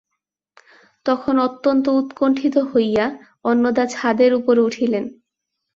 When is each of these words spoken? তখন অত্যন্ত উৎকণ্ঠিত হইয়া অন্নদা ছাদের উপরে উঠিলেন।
তখন 1.05 1.35
অত্যন্ত 1.39 1.85
উৎকণ্ঠিত 1.99 2.55
হইয়া 2.71 3.05
অন্নদা 3.45 3.83
ছাদের 3.93 4.31
উপরে 4.33 4.61
উঠিলেন। 4.61 5.03